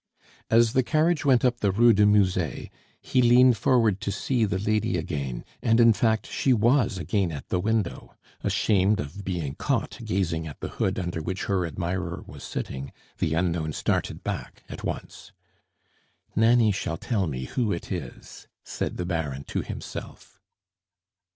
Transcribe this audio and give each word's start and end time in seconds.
As 0.49 0.73
the 0.73 0.81
carriage 0.81 1.25
went 1.25 1.45
up 1.45 1.59
the 1.59 1.71
Rue 1.71 1.93
du 1.93 2.07
Musee, 2.07 2.71
he 3.01 3.21
leaned 3.21 3.55
forward 3.55 4.01
to 4.01 4.11
see 4.11 4.45
the 4.45 4.57
lady 4.57 4.97
again, 4.97 5.45
and 5.61 5.79
in 5.79 5.93
fact 5.93 6.25
she 6.25 6.53
was 6.53 6.97
again 6.97 7.31
at 7.31 7.49
the 7.49 7.59
window. 7.59 8.15
Ashamed 8.43 8.99
of 8.99 9.23
being 9.23 9.53
caught 9.53 9.99
gazing 10.03 10.47
at 10.47 10.59
the 10.59 10.69
hood 10.69 10.97
under 10.97 11.21
which 11.21 11.43
her 11.45 11.67
admirer 11.67 12.23
was 12.25 12.43
sitting, 12.43 12.91
the 13.19 13.35
unknown 13.35 13.73
started 13.73 14.23
back 14.23 14.63
at 14.67 14.83
once. 14.83 15.33
"Nanny 16.35 16.71
shall 16.71 16.97
tell 16.97 17.27
me 17.27 17.45
who 17.45 17.71
it 17.71 17.91
is," 17.91 18.47
said 18.63 18.97
the 18.97 19.05
Baron 19.05 19.43
to 19.43 19.61
himself. 19.61 20.39